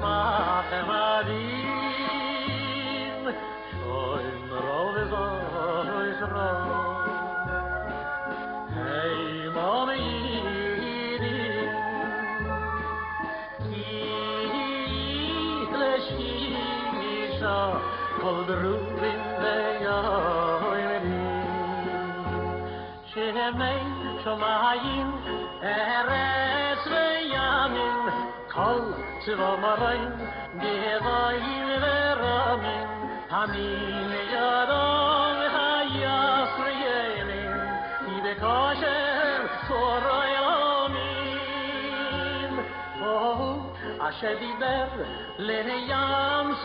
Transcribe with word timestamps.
Mathematics. 0.00 1.85
aşağı 17.46 17.72
Kaldırır 18.20 18.80
binde 19.02 19.84
yayları 19.84 21.00
Şehemey 23.14 23.82
çomayın 24.24 25.12
Eres 25.62 26.90
ve 26.90 27.20
yamin. 27.34 28.10
Kal 28.48 28.80
çıvamarayın 29.26 30.12
Devayil 30.62 31.82
ve 31.82 32.16
ramin. 32.16 32.86
Hamil 33.30 34.32
yaram 34.34 35.36
hayasrı 35.56 36.70
yeğenim 36.70 37.52
İbe 38.20 38.36
kaşer 38.36 39.40
sorayamin 39.68 41.16
Oh, 43.04 43.56
aşediber 44.00 44.88
leheyam 45.48 46.55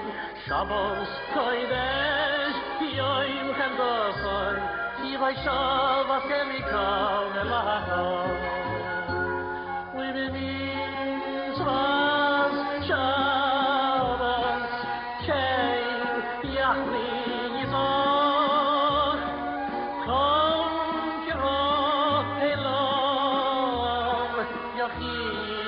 Shabbos 0.47 1.11
koidesh 1.35 2.59
yoyim 2.97 3.49
chandosoy 3.59 4.57
Yivoy 5.05 5.37
shavas 5.45 6.27
emikav 6.41 7.25
melachoy 7.35 8.31
we 9.97 10.07
believe 10.13 11.59
was 11.59 12.57
Shabbos 12.87 14.73
came 15.27 16.23
Yachli 16.57 17.03
Yisor 17.03 17.08
Yachish 25.29 25.68